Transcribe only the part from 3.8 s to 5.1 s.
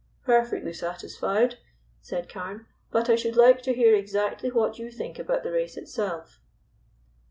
exactly what you